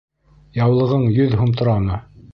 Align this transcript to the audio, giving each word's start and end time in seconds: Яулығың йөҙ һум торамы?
Яулығың 0.59 1.05
йөҙ 1.19 1.39
һум 1.43 1.55
торамы? 1.61 2.05